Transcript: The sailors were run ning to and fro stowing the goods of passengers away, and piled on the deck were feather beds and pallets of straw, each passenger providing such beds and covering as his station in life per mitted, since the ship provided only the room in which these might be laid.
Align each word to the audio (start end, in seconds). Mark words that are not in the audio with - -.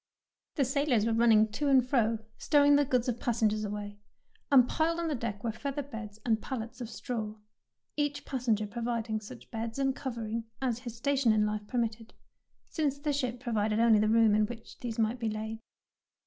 The 0.55 0.65
sailors 0.65 1.05
were 1.05 1.13
run 1.13 1.29
ning 1.29 1.47
to 1.49 1.67
and 1.67 1.87
fro 1.87 2.17
stowing 2.39 2.75
the 2.75 2.85
goods 2.85 3.07
of 3.07 3.19
passengers 3.19 3.63
away, 3.63 3.99
and 4.51 4.67
piled 4.67 4.99
on 4.99 5.09
the 5.09 5.13
deck 5.13 5.43
were 5.43 5.51
feather 5.51 5.83
beds 5.83 6.17
and 6.25 6.41
pallets 6.41 6.81
of 6.81 6.89
straw, 6.89 7.35
each 7.95 8.25
passenger 8.25 8.65
providing 8.65 9.21
such 9.21 9.51
beds 9.51 9.77
and 9.77 9.95
covering 9.95 10.45
as 10.59 10.79
his 10.79 10.95
station 10.97 11.31
in 11.31 11.45
life 11.45 11.67
per 11.67 11.77
mitted, 11.77 12.15
since 12.67 12.97
the 12.97 13.13
ship 13.13 13.39
provided 13.39 13.79
only 13.79 13.99
the 13.99 14.09
room 14.09 14.33
in 14.33 14.47
which 14.47 14.79
these 14.79 14.97
might 14.97 15.19
be 15.19 15.29
laid. 15.29 15.59